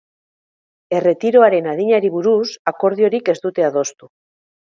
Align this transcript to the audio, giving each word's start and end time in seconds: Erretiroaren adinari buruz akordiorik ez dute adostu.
Erretiroaren 0.99 1.67
adinari 1.73 2.11
buruz 2.15 2.47
akordiorik 2.73 3.31
ez 3.37 3.37
dute 3.45 3.69
adostu. 3.71 4.13